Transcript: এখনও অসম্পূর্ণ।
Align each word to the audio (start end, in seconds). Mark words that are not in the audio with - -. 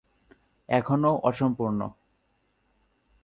এখনও 0.69 1.11
অসম্পূর্ণ। 1.23 1.79